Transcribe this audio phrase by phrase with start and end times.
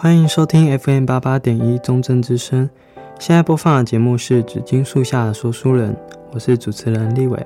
[0.00, 2.70] 欢迎收听 FM 八八点一中正之声。
[3.18, 5.92] 现在播放的节目是《紫金树下的说书人》，
[6.30, 7.44] 我是主持人立伟。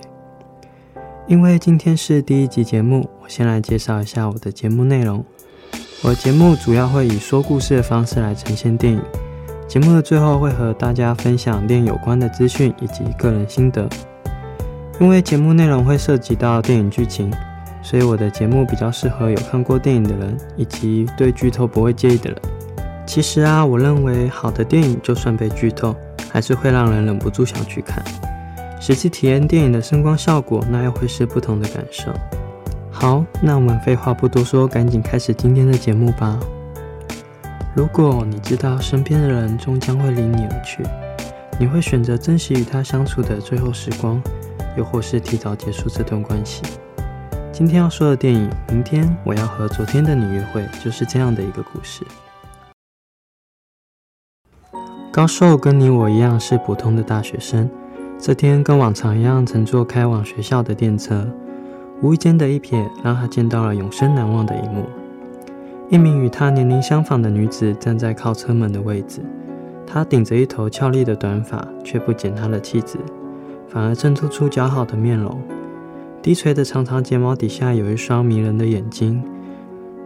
[1.26, 5.24] 因为今天是第一集节目，我先来介绍一下我的节目内容。
[6.02, 9.02] 我的节目主要会以说故事的方式来呈现电影。
[9.66, 13.88] 节目的最后会和大家分享电影有关的资讯以及个人心得。
[15.00, 17.32] 因为节目内容会涉及到电影剧情。
[17.82, 22.40] 所以我的节目比较适合有看过电影的人，以及对剧透不会介意的人。
[23.04, 25.94] 其实啊，我认为好的电影就算被剧透，
[26.30, 28.02] 还是会让人忍不住想去看。
[28.80, 32.12] 实际体验电影的声光效果，那又会是不同的感受。
[32.90, 36.38] 好，那我们废话不多说，赶紧开始今天的节目吧。
[37.74, 40.82] 如果你知道身边的人终将会离你而去，
[41.58, 44.22] 你会选择珍惜与他相处的最后时光，
[44.76, 46.62] 又或是提早结束这段关系？
[47.52, 52.02] 今天要说的电影《明天我要和昨天的你约会》就是这样的一个故事。
[55.12, 57.68] 高寿跟你我一样是普通的大学生，
[58.18, 61.28] 这天跟往常一样乘坐开往学校的电车，
[62.00, 64.86] 无意间的一瞥让他见到了永生难忘的一幕：
[65.90, 69.20] 一名与他年龄相仿的女子站在靠车门的位置，
[69.86, 72.96] 她顶着一头俏丽的短发，却不减她的气质，
[73.68, 75.38] 反而衬托出姣好的面容。
[76.22, 79.20] 低垂的长长睫毛底下有一双迷人的眼睛，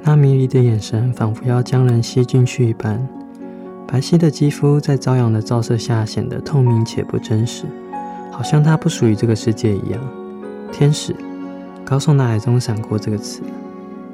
[0.03, 3.07] 那迷离的眼神仿佛要将人吸进去一般。
[3.87, 7.67] 白皙的肌肤在朝阳的照射下显得透明且不真实，
[8.33, 10.01] 好像它不属于这个世界一样。
[10.73, 11.15] 天使，
[11.85, 13.43] 高寿脑海中闪过这个词，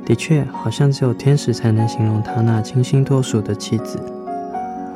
[0.04, 3.96] 的确，好像只有天使才能形容他那清新脱俗的气质。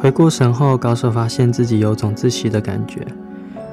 [0.01, 3.07] 回过神后，高手发现自己有种窒息的感觉，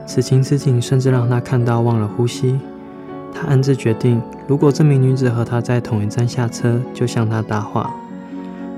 [0.06, 2.59] 此情此景甚至让他看到忘了呼吸。
[3.34, 7.94] 他暗自决定，如果这名女子和他在同一站下车，就向她搭话。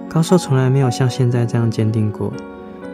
[0.09, 2.31] 高寿从来没有像现在这样坚定过，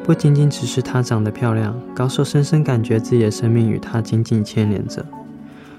[0.04, 5.06] 不仅仅只是她长得漂亮，高寿深深感觉自己的生命与她紧紧牵连着。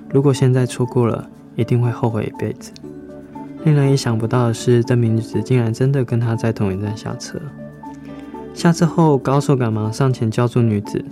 [0.09, 2.70] 如果现在错过了，一定会后悔一辈子。
[3.64, 7.38] 令人意想不到的是，这名女子竟然真的跟他在同一站下车。
[8.54, 11.04] 下车后，高寿赶忙上前叫住女子，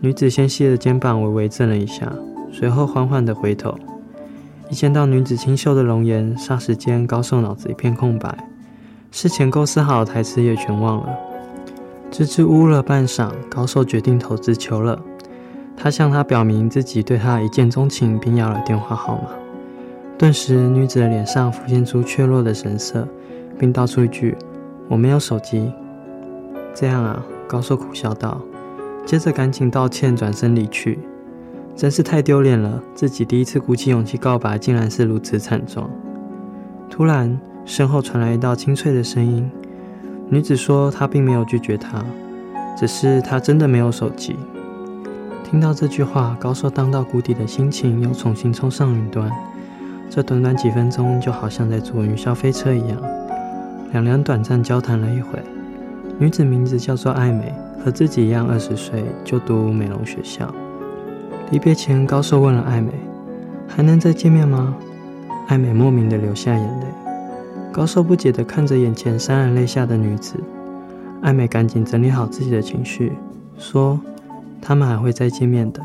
[0.00, 2.12] 女子纤细的肩膀微微震了一下。
[2.56, 3.76] 随后缓缓地回头，
[4.70, 8.32] 一见到女子清秀的容颜，霎时间高寿脑子一片空白，
[9.10, 11.08] 事前构思好的台词也全忘了。
[12.12, 15.02] 支支吾吾了半晌，高寿决定投直球了。
[15.76, 19.30] 他向她表明自己对她一见钟情，并要了电话号码。
[20.16, 23.08] 顿时，女子的脸上浮现出怯弱的神色，
[23.58, 24.36] 并道出一句
[24.88, 25.72] ：“我没有手机。”
[26.72, 28.40] 这样啊，高寿苦笑道，
[29.04, 31.00] 接着赶紧道歉，转身离去。
[31.76, 32.80] 真是太丢脸了！
[32.94, 35.90] 自己第一次鼓起勇气告白，竟然是如此惨状。
[36.88, 39.50] 突然，身后传来一道清脆的声音。
[40.28, 42.04] 女子说：“她并没有拒绝他，
[42.78, 44.36] 只是她真的没有手机。”
[45.42, 49.28] 听到这句话，高寿荡到谷底的心情又重新冲上云端。
[50.08, 52.96] 这短短几分钟，就好像在坐云霄飞车一样。
[53.92, 55.38] 两人短暂交谈了一会。
[56.20, 57.52] 女子名字叫做艾美，
[57.84, 60.54] 和自己一样二十岁，就读美容学校。
[61.50, 62.90] 离别前，高寿问了爱美
[63.68, 64.74] ：“还能再见面吗？”
[65.46, 66.86] 爱美莫名的流下眼泪。
[67.70, 70.36] 高寿不解的看着眼前潸然泪下的女子，
[71.20, 73.12] 爱美赶紧整理好自己的情绪，
[73.58, 74.00] 说
[74.62, 75.80] ：“他们还会再见面的，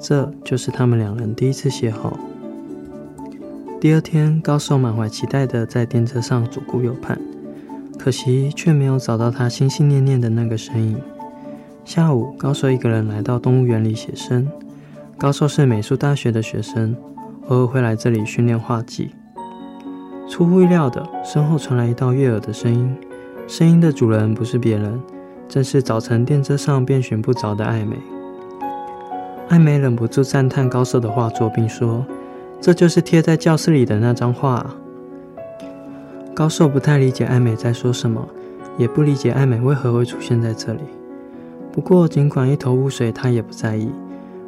[0.00, 2.12] 这就是他们两人第一次邂逅。”
[3.80, 7.20] 第二天，高寿满怀期待的在电车上左顾右盼，
[7.98, 11.00] 可惜却没有找到他心心念念的那个身影。
[11.84, 14.48] 下午，高寿一个人来到动物园里写生。
[15.18, 16.96] 高寿是美术大学的学生，
[17.48, 19.10] 偶尔会来这里训练画技。
[20.28, 22.96] 出乎意料的，身后传来一道悦耳的声音，
[23.46, 25.00] 声音的主人不是别人，
[25.48, 27.96] 正是早晨电车上便寻不着的爱美。
[29.48, 32.04] 爱美忍不住赞叹高寿的画作，并说
[32.60, 34.64] ：“这就是贴在教室里的那张画。”
[36.34, 38.26] 高寿不太理解爱美在说什么，
[38.78, 40.80] 也不理解爱美为何会出现在这里。
[41.70, 43.90] 不过，尽管一头雾水，他也不在意。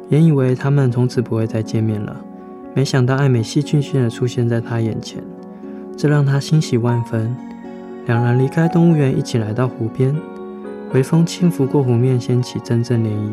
[0.09, 2.15] 原以为他们从此不会再见面了，
[2.73, 5.23] 没想到爱美戏剧性的出现在他眼前，
[5.97, 7.35] 这让他欣喜万分。
[8.05, 10.15] 两人离开动物园，一起来到湖边，
[10.93, 13.31] 微风轻拂过湖面，掀起阵阵涟漪，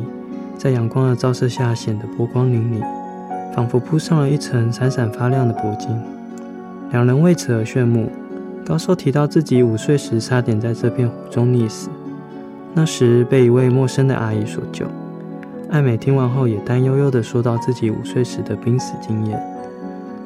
[0.56, 2.82] 在阳光的照射下显得波光粼粼，
[3.54, 5.90] 仿佛铺上了一层闪闪发亮的铂金。
[6.90, 8.10] 两人为此而炫目。
[8.64, 11.90] 高寿提到自己五岁时差点在这片湖中溺死，
[12.72, 14.86] 那时被一位陌生的阿姨所救。
[15.72, 19.42] 爱美听完后也担忧忧地说到自己五岁时的濒死经验。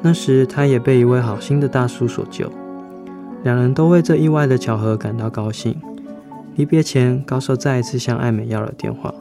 [0.01, 2.51] 那时她也被一位好心的大叔所救。
[3.43, 5.79] 两人都为这意外的巧合感到高兴。
[6.57, 9.13] 离别前，高寿再一次向爱美要了电话，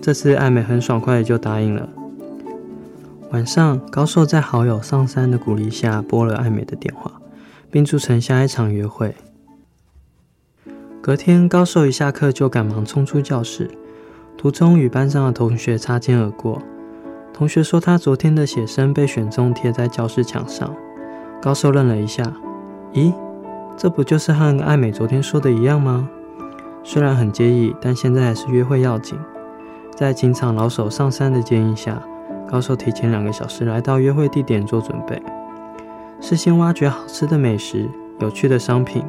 [0.00, 1.88] 这次爱美很爽快的就答应了。
[3.30, 7.20] 晚上，高寿在好友上山的鼓励下拨了爱美的电话，
[7.70, 9.14] 并促成下一场约会。
[11.00, 13.70] 隔天，高寿一下课就赶忙冲出教室，
[14.42, 16.60] 途中与班上的同学擦肩而过。
[17.32, 20.68] 同学说他昨天的写生被选中贴在教室墙上。
[21.40, 22.24] 高寿愣了一下，
[22.92, 23.14] 咦，
[23.76, 26.08] 这不就是和爱美昨天说的一样吗？
[26.82, 29.16] 虽然很介意，但现在还是约会要紧。
[29.94, 32.02] 在情场老手上山的建议下，
[32.50, 35.22] 高寿提前两个小时来到约会地点做准备，
[36.20, 39.04] 事先挖掘好吃的美食、有趣的商品，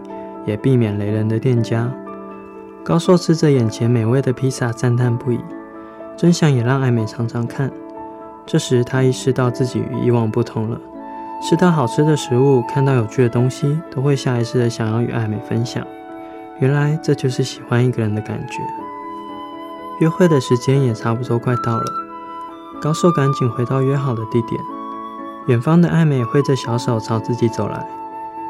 [0.45, 1.91] 也避免雷人的店家。
[2.85, 5.39] 高寿吃着眼前美味的披萨，赞叹不已，
[6.17, 7.71] 真想也让爱美尝尝看。
[8.45, 10.77] 这时他意识到自己与以往不同了，
[11.41, 15.81] 吃到好吃的食物，看到有趣的东西，都会下意识的想要与爱美分享。
[16.59, 18.57] 原来这就是喜欢一个人的感觉。
[20.01, 21.85] 约会的时间也差不多快到了，
[22.81, 24.59] 高寿赶紧回到约好的地点。
[25.47, 27.87] 远方的爱美挥着小手朝自己走来。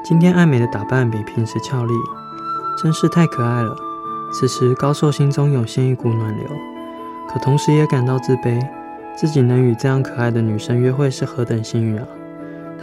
[0.03, 1.93] 今天爱美的打扮比平时俏丽，
[2.81, 3.92] 真是太可爱了。
[4.33, 6.47] 此时高寿心中涌现一股暖流，
[7.29, 8.59] 可同时也感到自卑。
[9.15, 12.07] 自己能与这样可爱的女生约会是何等幸运啊！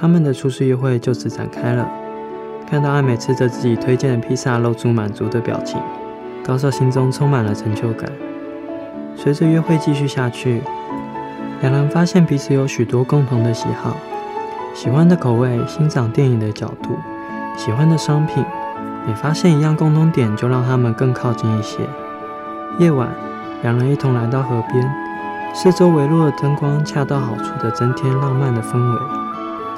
[0.00, 1.90] 他们的初次约会就此展开了。
[2.68, 5.80] 看到爱美吃着自己推荐的披萨，露出满足的表情，
[6.44, 8.08] 高寿心中充满了成就感。
[9.16, 10.62] 随着约会继续下去，
[11.62, 13.96] 两人发现彼此有许多共同的喜好、
[14.72, 16.90] 喜欢的口味、欣赏电影的角度、
[17.56, 18.44] 喜欢的商品。
[19.06, 21.88] 每发现一样共同点，就让他们更靠近一些。
[22.78, 23.08] 夜晚，
[23.62, 24.94] 两人一同来到河边，
[25.54, 29.00] 四周微弱的灯光恰到好处地增添浪漫的氛围。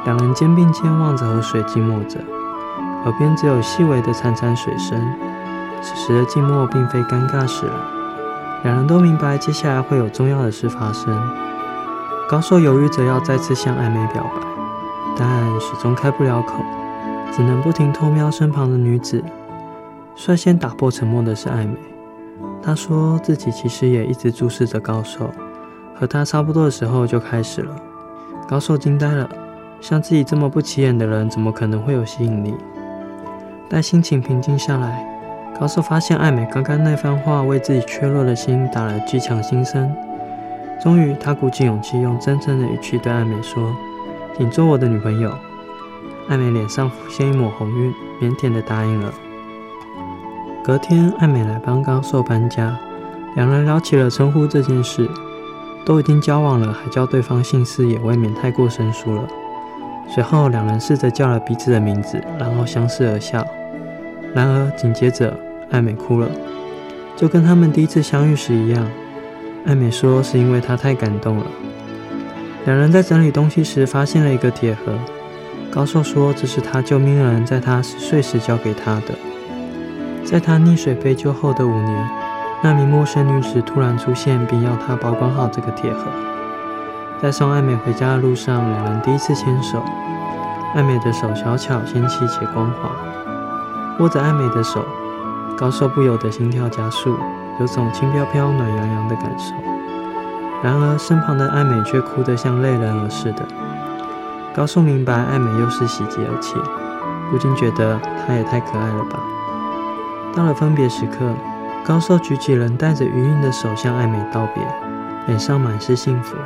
[0.05, 2.19] 两人肩并肩望着河水，静默着。
[3.05, 5.01] 耳边只有细微的潺潺水声，
[5.81, 7.75] 此时的静默并非尴尬使然，
[8.65, 11.17] 两人都明白接下来会有重要的事发生。
[12.29, 14.47] 高寿犹豫着要再次向爱美表白，
[15.19, 15.29] 但
[15.61, 16.55] 始终开不了口，
[17.34, 19.23] 只能不停偷瞄身旁的女子。
[20.14, 21.75] 率先打破沉默的是爱美，
[22.62, 25.31] 她说自己其实也一直注视着高寿，
[25.94, 27.75] 和他差不多的时候就开始了。
[28.46, 29.29] 高寿惊呆了，
[29.81, 32.55] 像自己这么不起眼的人，怎么可能会有吸引力？
[33.70, 35.02] 待心情平静下来，
[35.58, 39.90] 高寿发现爱美刚刚那番话为自己缺弱的心打了剂强心针。
[40.82, 43.75] 终于，他鼓起勇气，用真诚的语气对爱美说
[44.37, 45.32] ：“请做我的女朋友。”
[46.29, 49.13] 爱美脸上浮现一抹红晕，腼腆的答应了。
[50.65, 52.79] 隔天，爱美来帮高寿搬家，
[53.35, 55.09] 两人聊起了称呼这件事。
[55.85, 59.27] 都已经交往了，还叫对方姓氏，也未免太过生疏了。
[60.09, 63.45] 随后，两人试着叫了彼此的名字，然后相视而笑。
[64.33, 65.37] 然而，紧接着，
[65.73, 66.29] 爱美哭了，
[67.17, 68.87] 就跟他们第一次相遇时一样。
[69.67, 71.47] 爱美说是因为她太感动了。
[72.65, 74.97] 两人在整理东西时发现了一个铁盒，
[75.75, 79.15] 高寿说这是他救命恩人在他十岁时交给他的。
[80.23, 82.11] 在他溺水被救后的五年，
[82.63, 86.11] 那名陌生女子突然出现，并要他保管好这个铁盒。
[87.23, 89.83] 在送爱美回家的路上，两人第一次牵手，
[90.75, 92.91] 爱美的手小巧纤细且光滑。
[93.99, 94.85] 握着爱美的手，
[95.57, 97.17] 高寿不由得心跳加速，
[97.59, 99.55] 有种轻飘飘、暖洋洋的感受。
[100.62, 103.43] 然而，身旁的爱美却哭得像泪人儿似的。
[104.54, 106.56] 高寿明白爱美又是喜极而泣，
[107.30, 109.18] 不禁觉得她也太可爱了吧。
[110.37, 111.32] 到了分别时刻，
[111.85, 114.62] 高寿举起仍带着余韵的手向爱美道别，
[115.26, 116.37] 脸上满是幸福。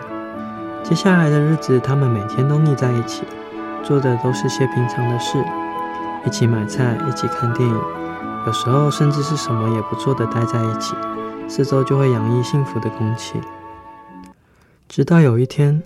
[0.85, 3.25] 接下来的日子，他们每天都腻在一起，
[3.83, 5.45] 做的都是些平常的事。
[6.25, 7.81] 一起买菜，一起看电影，
[8.47, 10.95] 有时候甚至是什么也不做的待在一起，
[11.49, 13.41] 四周就会洋溢幸福的空气。
[14.89, 15.83] 直到有一天，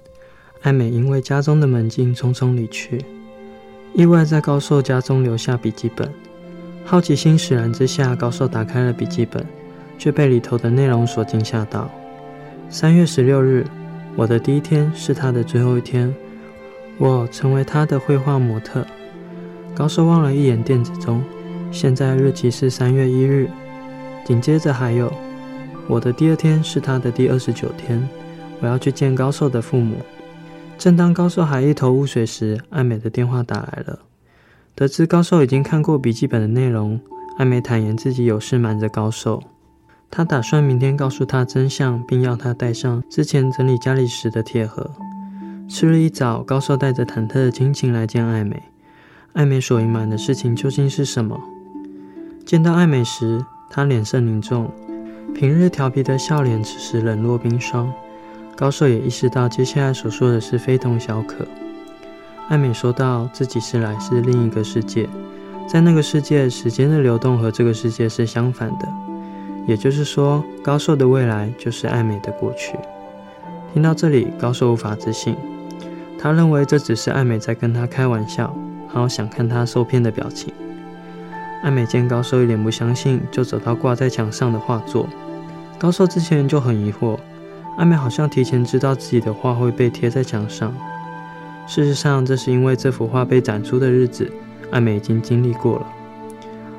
[0.62, 3.02] 爱美因为家中的门禁匆匆离去，
[3.94, 6.12] 意外在高寿家中留下笔记本。
[6.84, 9.42] 好奇心使然之下，高寿打开了笔记本，
[9.96, 11.90] 却被里头的内容所惊吓到。
[12.68, 13.66] 三月十六日，
[14.16, 16.14] 我的第一天是他的最后一天，
[16.98, 18.86] 我成为他的绘画模特。
[19.74, 21.22] 高寿望了一眼电子钟，
[21.72, 23.48] 现在日期是三月一日。
[24.26, 25.10] 紧接着还有，
[25.88, 28.06] 我的第二天是他的第二十九天，
[28.60, 29.96] 我要去见高寿的父母。
[30.80, 33.98] 正当高寿还一头雾水时，爱美的电话打来了。
[34.74, 36.98] 得知高寿已经看过笔记本的内容，
[37.36, 39.42] 爱美坦言自己有事瞒着高寿，
[40.10, 44.90] 她打算明天告诉他真相，并要他带上之前整理家里时的铁盒。
[45.68, 48.62] 次日一早，高寿带着忐忑的心情来见爱美。
[49.34, 51.38] 爱美所隐瞒的事情究竟是什么？
[52.46, 54.72] 见到爱美时，她脸色凝重，
[55.34, 57.92] 平日调皮的笑脸此时冷若冰霜。
[58.60, 61.46] 高寿也意识到接下来所说的是非同小可。
[62.50, 65.08] 爱美说道：“自己是来自另一个世界，
[65.66, 68.86] 在那个世界，时间的流动和这个世界是相反的。
[69.66, 72.76] 也就是说，高寿的未来就是爱美的过去。”
[73.72, 75.34] 听到这里，高寿无法置信，
[76.18, 78.54] 他认为这只是爱美在跟他开玩笑，
[78.88, 80.52] 好想看他受骗的表情。
[81.62, 85.08] 爱美见高寿一脸不相信，就走到挂在墙上的画作。
[85.78, 87.16] 高寿之前就很疑惑，
[87.80, 90.70] 爱美好像提前知道自己的画会被贴在墙上。
[91.66, 94.30] 事实上，这是因为这幅画被展出的日子，
[94.70, 95.86] 爱美已经经历过了。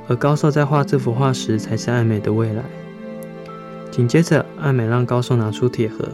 [0.07, 2.61] 而高寿在画这幅画时，才是爱美的未来。
[3.89, 6.07] 紧接着，爱美让高寿拿出铁盒，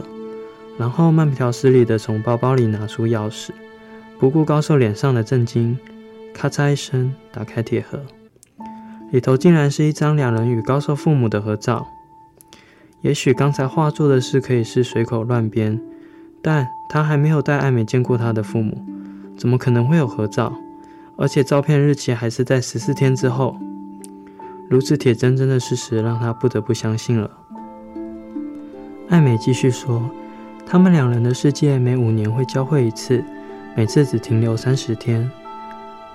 [0.78, 3.50] 然后慢条斯理地从包包里拿出钥匙，
[4.18, 5.78] 不顾高寿脸上的震惊，
[6.32, 8.00] 咔嚓一声打开铁盒，
[9.12, 11.86] 里头竟然是一张两人与高寿父母的合照。
[13.00, 15.80] 也许刚才画作的事可以是随口乱编。
[16.40, 18.80] 但他还没有带艾美见过他的父母，
[19.36, 20.52] 怎么可能会有合照？
[21.16, 23.56] 而且照片日期还是在十四天之后。
[24.70, 27.30] 如此铁铮铮的事实让他不得不相信了。
[29.08, 30.08] 艾美继续说，
[30.64, 33.24] 他们两人的世界每五年会交汇一次，
[33.74, 35.28] 每次只停留三十天。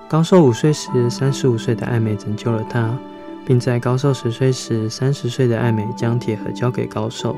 [0.08, 2.98] 高寿五岁时，三十五岁的艾美拯救了他，
[3.46, 7.36] 并在高寿十岁时，三十岁的爱美将铁盒交给高寿。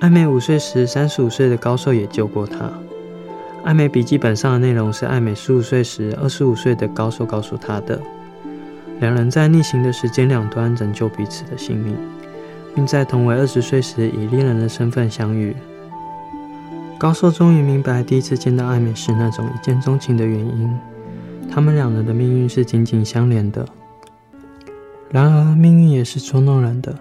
[0.00, 2.70] 爱美五岁时，三十五岁的高寿也救过她。
[3.64, 8.00] 爱美笔记本上的内容是爱美十五岁时，二十五岁的高寿告诉她的。
[9.00, 11.96] 两人在逆行的时间两端拯救彼此的性命，
[12.74, 15.54] 并在同为二十岁时以恋人的身份相遇。
[16.98, 20.76] 高寿终于明白第一次见到爱美时那种一见钟情的原因。
[21.50, 23.66] 他们两人的命运是紧紧相连的。
[25.10, 26.94] 然而，命运也是捉弄人的。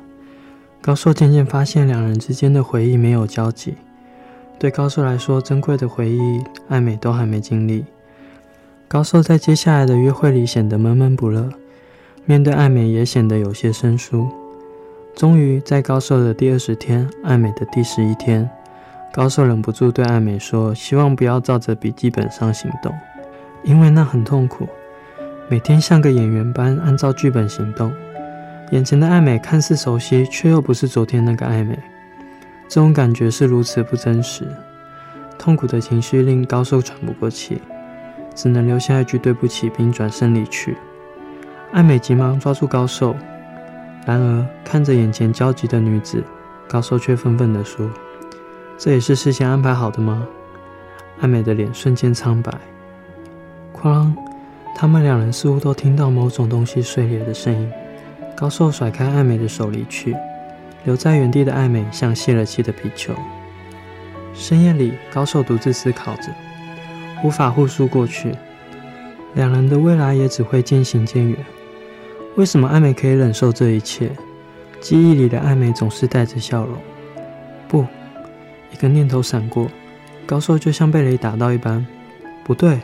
[0.82, 3.76] 高寿渐渐发现，两人之间的回忆没有交集。
[4.58, 7.86] 对高寿来说，珍贵的回忆，爱美都还没经历。
[8.88, 11.50] 高寿在接下来的约会里显得闷闷不乐，
[12.26, 14.30] 面对爱美也显得有些生疏。
[15.14, 18.50] 终于，在高寿的第二十天，爱美的第十一天，
[19.12, 22.94] 高寿忍不住对爱美说：“希望不要照着笔记本上行动，
[23.64, 24.68] 因为那很痛苦。
[25.50, 27.94] 每天像个演员般按照剧本行动。”
[28.72, 31.80] 眼前的爱美看似熟悉，却又不是昨天那个爱美。
[32.68, 34.46] 这种感觉是如此不真实，
[35.40, 37.62] 痛苦的情绪令高寿喘不过气，
[38.36, 40.76] 只能留下一句对不起，并转身离去。
[41.72, 43.16] 爱美急忙抓住高寿，
[44.06, 46.22] 然而看着眼前焦急的女子，
[46.68, 47.90] 高寿却愤愤地说
[48.78, 50.28] ：“这也是事先安排好的吗？”
[51.22, 52.54] 爱美的脸瞬间苍白。
[53.74, 54.14] 哐！
[54.80, 57.68] 他们两人似乎都听到某种东西碎裂的声音。
[58.36, 60.16] 高寿甩开爱美的手离去，
[60.84, 63.12] 留在原地的爱美像泄了气的皮球。
[64.36, 66.32] 深夜里，高寿独自思考着，
[67.24, 68.36] 无法互诉过去，
[69.34, 71.36] 两人的未来也只会渐行渐远。
[72.36, 74.12] 为什么爱美可以忍受这一切？
[74.80, 76.78] 记忆里的爱美总是带着笑容。
[77.68, 77.84] 不，
[78.72, 79.68] 一个念头闪过，
[80.28, 81.84] 高寿就像被雷打到一般。
[82.44, 82.80] 不对，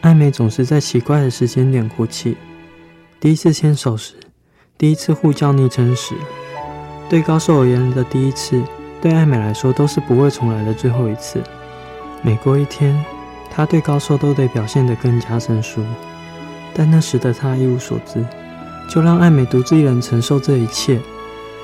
[0.00, 2.36] 爱美总是在奇怪的时间点哭泣。
[3.20, 4.14] 第一次牵手时。
[4.78, 6.14] 第一次互叫昵称时，
[7.06, 8.62] 对高寿而言的第一次，
[9.02, 11.38] 对爱美来说都是不会重来的最后一次。
[12.22, 12.98] 每过一天，
[13.50, 15.84] 他对高寿都得表现得更加生疏，
[16.72, 18.24] 但那时的他一无所知，
[18.88, 20.98] 就让爱美独自一人承受这一切。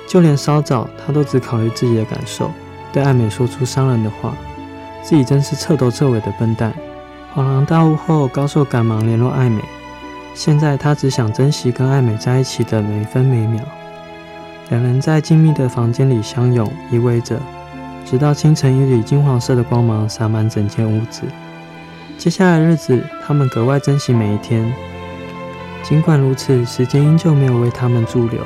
[0.06, 2.50] 就连稍早，他都只考虑自己的感受，
[2.92, 4.34] 对爱美说出伤人的话，
[5.02, 6.74] 自己真是彻头彻尾的笨蛋。
[7.36, 9.62] 恍然大悟后，高寿赶忙联络爱美。
[10.32, 13.62] 现在他只想珍惜跟爱美在一起的每分每秒。
[14.70, 17.38] 两人在静谧的房间里相拥依偎着，
[18.06, 21.24] 直到清晨一缕金黄色的光芒洒满整间屋子。
[22.16, 24.72] 接下来的日子，他们格外珍惜每一天。
[25.82, 28.40] 尽管如此，时间依旧没有为他们驻留。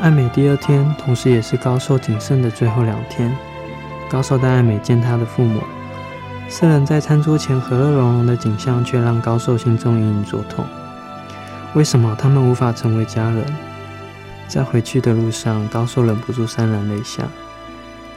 [0.00, 3.32] 爱美第二天，同时也是高寿仅剩的最后两天。
[4.10, 5.60] 高寿带爱美见他的父母。
[6.48, 10.64] 四人在餐桌前和乐融融的景象，却让高寿心中隐隐作痛。
[11.74, 13.44] 为什么他们无法成为家人？
[14.46, 17.24] 在回去的路上，高寿忍不住潸然泪下。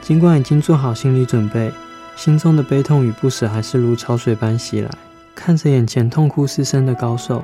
[0.02, 1.72] 尽管已经做好心理准备，
[2.16, 4.90] 心中的悲痛与不舍还是如潮水般袭来。
[5.34, 7.44] 看着眼前痛哭失声的高寿，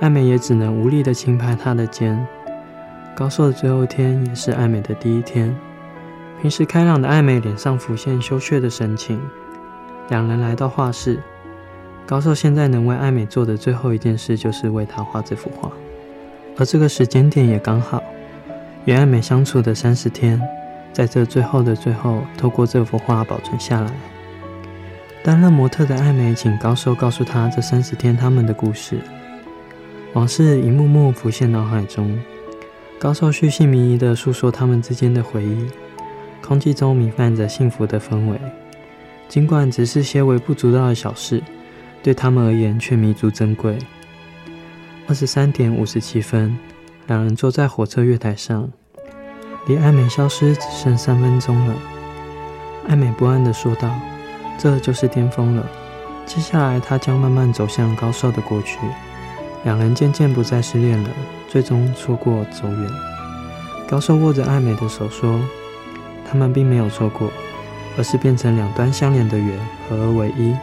[0.00, 2.26] 爱美也只能无力地轻拍他的肩。
[3.14, 5.54] 高寿的最后一天，也是爱美的第一天。
[6.40, 9.20] 平时开朗的爱美脸上浮现羞怯的神情。
[10.10, 11.18] 两人来到画室，
[12.04, 15.70] 高寿现在能为爱美做的最后一件事，就是为她画这幅画。
[16.58, 18.02] 而这个时间点也刚好，
[18.86, 20.40] 与爱美相处的三十天，
[20.92, 23.92] 在这最后的最后，透过这幅画保存下来。
[25.22, 28.98] 担任模特的爱美，请高寿告诉她这三十天他们的故事。
[30.14, 32.18] 往事一幕幕浮现脑海中，
[32.98, 35.68] 高寿巨细靡遗地诉说他们之间的回忆，
[36.42, 38.36] 空气中弥漫着幸福的氛围。
[39.30, 41.40] 尽管只是些微不足道的小事，
[42.02, 43.78] 对他们而言却弥足珍贵。
[45.06, 46.58] 二十三点五十七分，
[47.06, 48.68] 两人坐在火车月台上，
[49.68, 51.76] 离爱美消失只剩三分钟了。
[52.88, 53.88] 爱美不安地说道
[54.58, 55.64] ：“这就是巅峰了。”
[56.26, 58.80] 接下来，她将慢慢走向高寿的过去。
[59.62, 61.10] 两人渐渐不再失恋了，
[61.48, 62.90] 最终错过走远。
[63.88, 65.40] 高寿握着爱美的手说
[66.28, 67.30] ：“他们并没有错过，
[68.00, 70.56] 而是变成两端相连的圆，合而为一。”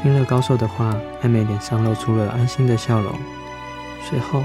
[0.00, 3.12] 听了高寿的话，爱美脸上露出了安心的笑容，
[4.02, 4.42] 随后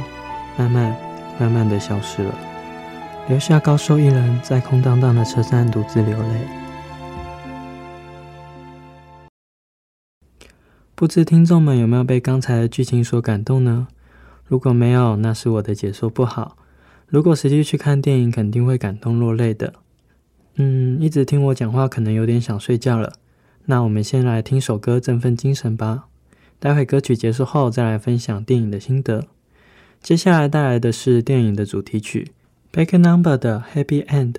[0.57, 0.93] 慢慢
[1.39, 2.35] 慢慢的消失了，
[3.29, 6.41] 留下高寿一人在空荡荡的车站独自流泪。
[10.93, 13.87] 不知听众们有没有被刚才的剧情所感动呢？
[14.45, 16.57] 如果没有，那是我的解说不好。
[17.07, 19.75] 如果实际去看电影，肯定会感动落泪的。
[20.55, 23.13] 嗯，一直听我讲话，可能有点想睡觉了。
[23.65, 26.05] 那我们先来听首歌振奋精神吧。
[26.59, 29.27] 待会歌曲结束后，再来分享电影的心得。
[30.01, 32.31] 接下来带来的是电影的主题曲
[32.71, 34.35] ，Back Number 的 Happy End。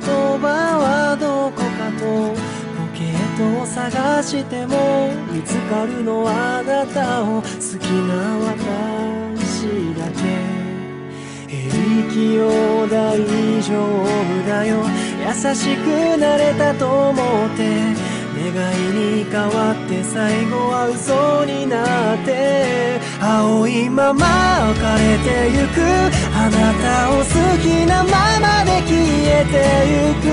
[0.00, 9.62] 葉はどこかとポケットを探しても見つかるのはあなたを好きな私
[9.98, 10.62] だけ。
[11.48, 13.18] 平気よ大
[13.62, 14.84] 丈夫だよ。
[15.24, 18.12] 優しくなれたと思って
[18.50, 25.82] 願いに変わて最后は嘘になって青いまま枯れてゆく。
[26.34, 27.24] あなたを好
[27.60, 29.54] きなままで消えて
[29.92, 30.32] ゆく。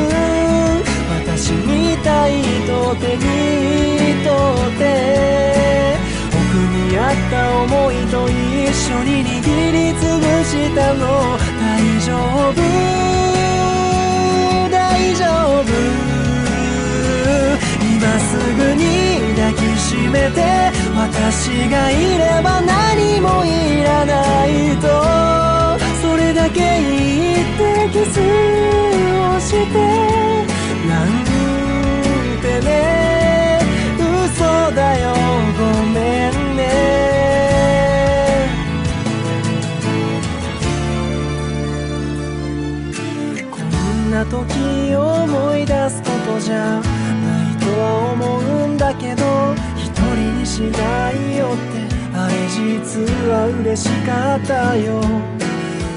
[1.28, 2.32] 私みたい
[2.66, 3.22] と手に
[4.24, 4.32] 取
[4.76, 5.98] って
[6.32, 8.34] 奥にあった思いと一
[8.74, 9.38] 绪に握
[9.72, 11.04] りつぶしたの。
[11.60, 11.68] 大
[12.02, 12.08] 丈
[12.52, 12.58] 夫？
[14.72, 14.74] 大
[15.16, 15.26] 丈
[15.64, 15.68] 夫？
[17.82, 18.84] 今すぐに
[20.10, 20.42] めて
[20.96, 24.88] 私がいれば何もいらないと。
[26.02, 29.76] それだけ言ってキスをして。
[30.88, 31.08] なん
[32.42, 32.70] てね
[34.00, 35.14] 嘘だよ
[35.58, 35.62] ご
[35.94, 36.60] めんね。
[43.52, 46.99] こんな时思い出すことじゃ。
[50.60, 51.88] しないよって。
[52.14, 53.00] あれ実
[53.32, 55.00] は嬉しかったよ。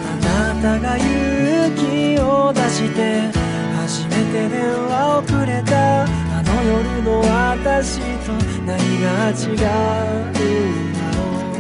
[0.07, 3.27] あなたが勇気を出して
[3.75, 6.05] 初めて电话をくれた。
[6.05, 6.07] あ
[6.47, 8.31] の夜の私と
[8.65, 11.51] 何が违うんだろう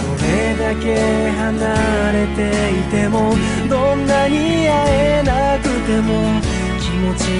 [0.00, 0.84] どれだけ
[1.32, 1.64] 离
[2.12, 2.40] れて
[2.78, 3.32] いても
[3.70, 6.61] どんなに会えなくても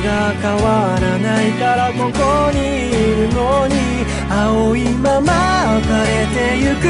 [0.01, 3.75] が変わらないからここにいるのに
[4.31, 5.33] 青いまま
[5.81, 6.89] 枯れてゆく。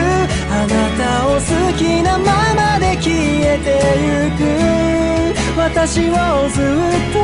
[0.50, 1.40] あなたを好
[1.76, 4.40] きなままで消えてゆく。
[5.58, 6.12] 私を
[6.50, 6.64] ずっ
[7.12, 7.18] と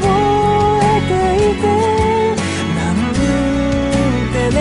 [0.00, 0.06] 覚
[0.82, 1.12] えて
[1.50, 1.64] いて。
[2.76, 2.94] なん
[4.32, 4.58] てね。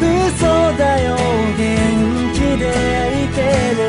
[0.00, 0.44] 嘘
[0.76, 1.06] だよ。
[1.56, 1.58] 元
[2.34, 2.62] 気で
[3.24, 3.38] いて
[3.78, 3.88] ね。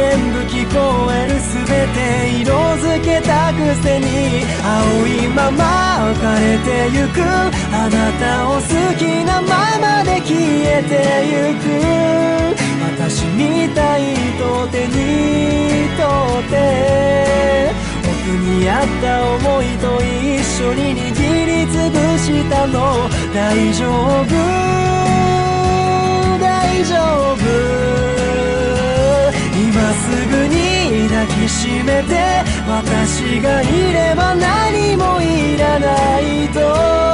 [0.00, 1.60] 全部闻こえる全
[1.92, 4.06] て色づけたくせに
[4.64, 8.60] 青いまま枯れてゆくあなたを好
[8.96, 10.94] きなままで消えて
[11.28, 11.68] ゆく
[12.96, 14.94] 私みたいと手に
[16.00, 16.08] 取
[16.46, 16.54] って
[18.08, 18.10] 奥
[18.40, 23.84] にあった思いと一绪に握りつぶしたの大丈
[24.24, 24.32] 夫
[26.40, 26.96] 大丈
[27.34, 28.19] 夫
[29.72, 37.09] 今すぐに抱きしめて私がいれば何もいらないと。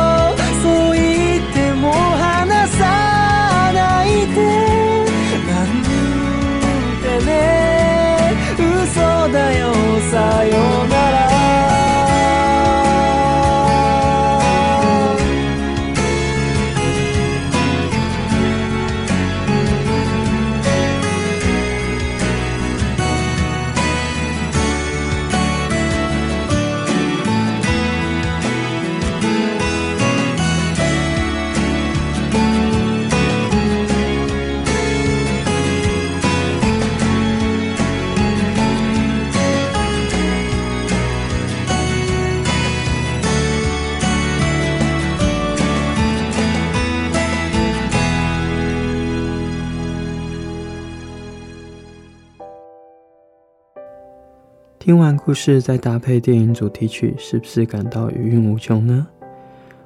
[54.86, 59.04] 听完故事，再搭配电影主题曲，是不是感到余韵无穷呢？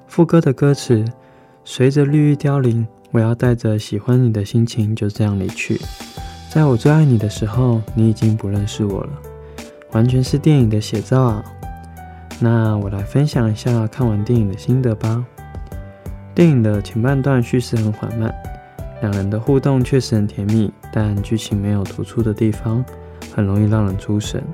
[0.06, 1.02] 副歌的歌词：
[1.64, 5.80] 随着绿意凋零，我要带着喜欢你的心情就这样离去。
[6.52, 9.12] 在我最爱你的时候，你已经不认识我了，
[9.92, 11.44] 完全是电影的写照啊！
[12.38, 15.24] 那我来分享一下看完电影的心得吧。
[16.34, 18.30] 电影的前半段叙事很缓慢，
[19.00, 22.84] 两人的互动确实很甜蜜，但剧情没有突出的地方，
[23.34, 24.44] 很容易让人出神。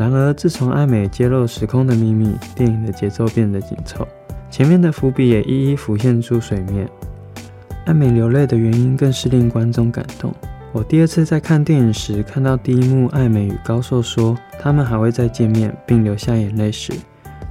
[0.00, 4.08] 然而，自从爱美揭露时空的秘密，电影的节奏变得紧凑，
[4.50, 6.88] 前面的伏笔也一一浮现出水面。
[7.84, 10.34] 爱美流泪的原因更是令观众感动。
[10.72, 16.94] 我第二次在看电影时，看到第一幕爱美与高硕说他们还会再见面，并流下眼泪时，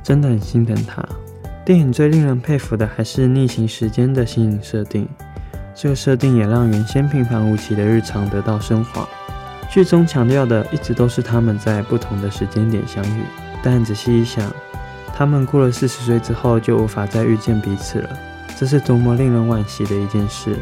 [0.01, 1.07] 真的很心疼他。
[1.63, 5.07] 电影最令人佩服的还是逆行时间的新颖设定，
[5.75, 9.07] 这个设定也让原先平凡无奇的日常得到升华。
[9.69, 13.21] 剧中强调的一直都是他们在不同的时间点相遇，
[13.61, 14.51] 但仔细一想，
[15.15, 18.09] 他们过了四十岁之后就无法再遇见彼此了，
[18.57, 20.55] 这是多么令人惋惜的一件事。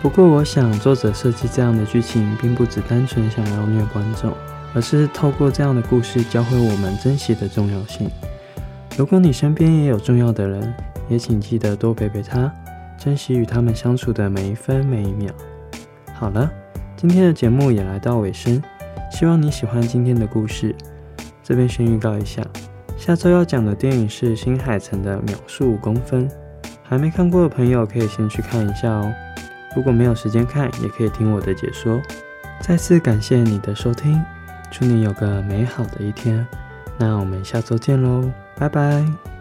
[0.00, 4.32] 不过，我想作者设计这样的剧情，并不只单纯想要虐观众，
[4.74, 8.10] 而是透过这样的故事教会我们珍惜的重要性。
[8.96, 10.74] 如果你身边也有重要的人，
[11.10, 12.50] 也请记得多陪陪他，
[12.96, 15.30] 珍惜与他们相处的每一分每一秒。
[16.14, 16.50] 好了。
[17.06, 18.62] 今天的节目也来到尾声，
[19.10, 20.74] 希望你喜欢今天的故事。
[21.42, 22.42] 这边先预告一下，
[22.96, 26.26] 下周要讲的电影是新海诚的《秒速五公分》，
[26.82, 29.12] 还没看过的朋友可以先去看一下哦。
[29.76, 32.00] 如果没有时间看，也可以听我的解说。
[32.62, 34.18] 再次感谢你的收听，
[34.70, 36.46] 祝你有个美好的一天。
[36.96, 39.33] 那我们下周见喽，拜拜。